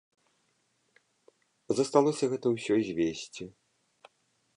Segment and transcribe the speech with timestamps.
[1.79, 3.43] Засталося гэта ўсё звесці.